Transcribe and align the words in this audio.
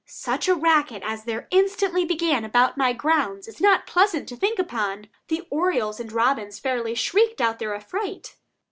Such 0.07 0.47
a 0.47 0.55
racket 0.55 1.03
as 1.05 1.25
there 1.25 1.47
instantly 1.51 2.05
began 2.05 2.43
about 2.43 2.75
my 2.75 2.91
grounds 2.91 3.47
is 3.47 3.61
not 3.61 3.85
pleasant 3.85 4.27
to 4.29 4.35
think 4.35 4.57
upon! 4.57 5.09
The 5.27 5.45
orioles 5.51 5.99
and 5.99 6.11
robins 6.11 6.57
fairly 6.57 6.95
"shrieked 6.95 7.39
out 7.39 7.59
their 7.59 7.75
affright." 7.75 8.35